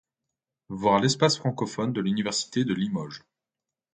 Voir 0.69 0.99
l'espace 0.99 1.37
francophone 1.37 1.93
de 1.93 2.01
l'université 2.01 2.65
de 2.65 2.73
Limoges. 2.73 3.21